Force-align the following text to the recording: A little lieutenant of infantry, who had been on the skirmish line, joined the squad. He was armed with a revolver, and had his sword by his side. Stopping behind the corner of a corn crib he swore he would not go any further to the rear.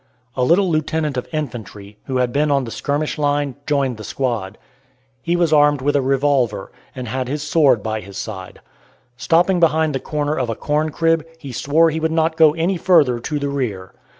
A 0.35 0.43
little 0.43 0.67
lieutenant 0.67 1.15
of 1.15 1.27
infantry, 1.31 1.99
who 2.05 2.17
had 2.17 2.33
been 2.33 2.49
on 2.49 2.63
the 2.63 2.71
skirmish 2.71 3.19
line, 3.19 3.53
joined 3.67 3.97
the 3.97 4.03
squad. 4.03 4.57
He 5.21 5.35
was 5.35 5.53
armed 5.53 5.79
with 5.83 5.95
a 5.95 6.01
revolver, 6.01 6.71
and 6.95 7.07
had 7.07 7.27
his 7.27 7.43
sword 7.43 7.83
by 7.83 8.01
his 8.01 8.17
side. 8.17 8.61
Stopping 9.15 9.59
behind 9.59 9.93
the 9.93 9.99
corner 9.99 10.33
of 10.35 10.49
a 10.49 10.55
corn 10.55 10.89
crib 10.89 11.23
he 11.37 11.51
swore 11.51 11.91
he 11.91 11.99
would 11.99 12.11
not 12.11 12.35
go 12.35 12.55
any 12.55 12.77
further 12.77 13.19
to 13.19 13.37
the 13.37 13.49
rear. 13.49 13.93